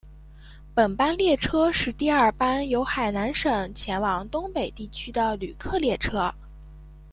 [0.73, 6.33] 本班列车是第二班由海南省前往东北地区的旅客列车。